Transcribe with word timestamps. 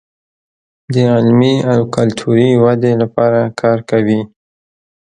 د 0.93 0.95
علمي 1.13 1.55
او 1.71 1.79
کلتوري 1.95 2.49
ودې 2.63 2.93
لپاره 3.01 3.41
کار 3.61 3.77
کوي. 3.89 4.21